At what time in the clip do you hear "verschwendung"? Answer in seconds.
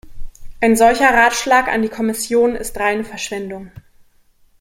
3.03-3.69